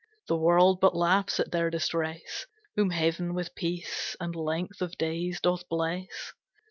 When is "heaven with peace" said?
2.89-4.15